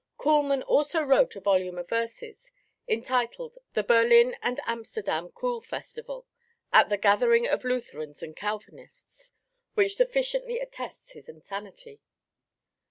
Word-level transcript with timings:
Kuhlmann 0.17 0.63
also 0.63 1.03
wrote 1.03 1.35
a 1.35 1.39
volume 1.39 1.77
of 1.77 1.87
verses, 1.87 2.49
entitled 2.87 3.59
The 3.73 3.83
Berlin 3.83 4.35
and 4.41 4.59
Amsterdam 4.65 5.29
"Kuhl 5.31 5.61
festival" 5.61 6.25
at 6.73 6.89
the 6.89 6.97
Gathering 6.97 7.45
of 7.47 7.63
Lutherans 7.63 8.23
and 8.23 8.35
Calvinists, 8.35 9.31
which 9.75 9.97
sufficiently 9.97 10.57
attests 10.59 11.11
his 11.11 11.29
insanity. 11.29 12.01